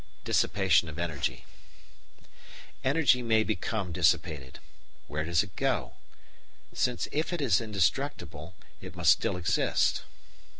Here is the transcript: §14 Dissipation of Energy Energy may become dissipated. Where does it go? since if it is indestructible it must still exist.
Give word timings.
§14 0.21 0.23
Dissipation 0.23 0.89
of 0.89 0.97
Energy 0.97 1.45
Energy 2.83 3.21
may 3.21 3.43
become 3.43 3.91
dissipated. 3.91 4.57
Where 5.07 5.23
does 5.23 5.43
it 5.43 5.55
go? 5.55 5.93
since 6.73 7.07
if 7.11 7.31
it 7.31 7.39
is 7.39 7.61
indestructible 7.61 8.55
it 8.81 8.95
must 8.95 9.11
still 9.11 9.37
exist. 9.37 10.01